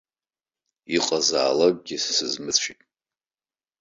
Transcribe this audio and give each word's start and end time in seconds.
Иҟазаалакгьы, 0.95 1.97
сызмыцәеит. 2.15 2.81